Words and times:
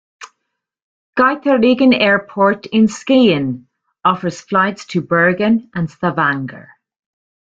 Geiteryggen 1.15 1.93
Airport 1.93 2.65
in 2.65 2.87
Skien 2.87 3.67
offers 4.03 4.41
flights 4.41 4.85
to 4.87 4.99
Bergen 5.01 5.69
and 5.75 5.91
Stavanger. 5.91 6.69